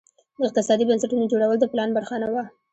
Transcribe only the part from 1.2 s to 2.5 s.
جوړول د پلان برخه نه وه.